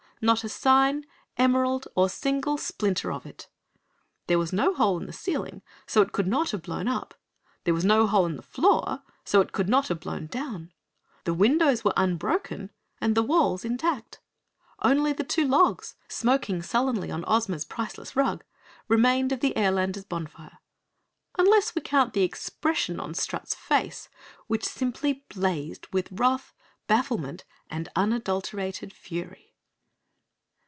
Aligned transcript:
Not 0.23 0.43
a 0.43 0.49
sign, 0.49 1.07
emerald 1.39 1.87
or 1.95 2.07
single 2.07 2.59
splinter 2.59 3.11
of 3.11 3.25
it! 3.25 3.47
There 4.27 4.37
was 4.37 4.53
no 4.53 4.71
hole 4.71 4.99
in 4.99 5.07
the 5.07 5.13
ceiling, 5.13 5.63
so 5.87 5.99
it 6.03 6.11
could 6.11 6.27
not 6.27 6.51
have 6.51 6.61
blown 6.61 6.87
up; 6.87 7.15
there 7.63 7.73
was 7.73 7.83
no 7.83 8.05
hole 8.05 8.27
in 8.27 8.35
the 8.35 8.43
floor, 8.43 9.01
so 9.25 9.41
it 9.41 9.51
could 9.51 9.67
not 9.67 9.87
have 9.87 9.99
blown 9.99 10.27
down. 10.27 10.71
The 11.23 11.33
windows 11.33 11.83
were 11.83 11.95
unbroken, 11.97 12.69
the 12.99 13.23
walls, 13.23 13.65
intact. 13.65 14.19
Only 14.83 15.11
the 15.11 15.23
two 15.23 15.47
logs, 15.47 15.95
smoking 16.07 16.61
sullenly 16.61 17.09
on 17.09 17.25
Ozma's 17.25 17.65
priceless 17.65 18.15
rug, 18.15 18.43
remained 18.87 19.31
of 19.31 19.39
the 19.39 19.53
Airlander's 19.57 20.05
bonfire 20.05 20.59
unless 21.39 21.73
we 21.73 21.81
count 21.81 22.13
the 22.13 22.21
expression 22.21 22.99
on 22.99 23.15
Strut's 23.15 23.55
face, 23.55 24.07
which 24.45 24.65
simply 24.65 25.25
blazed 25.33 25.87
with 25.91 26.11
wrath, 26.11 26.53
bafflement 26.87 27.43
and 27.71 27.89
unadulterated 27.95 28.93
fury. 28.93 29.47